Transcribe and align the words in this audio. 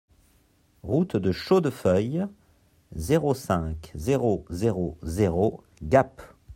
Route 0.81 1.15
de 1.15 1.31
Chaudefeuille, 1.31 2.25
zéro 2.95 3.35
cinq, 3.35 3.91
zéro 3.93 4.45
zéro 4.49 4.97
zéro 5.03 5.63
Gap 5.83 6.23